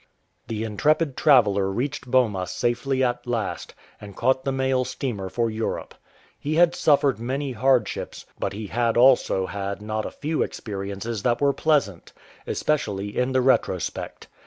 [0.47, 5.93] The intrepid traveller reached Boma safely at last, and caught the mail steamer for Europe.
[6.39, 11.39] He had suffered many hardships, but he had also had not a few experiences that
[11.39, 12.13] were pleasant—
[12.47, 14.27] especially in the retrospect.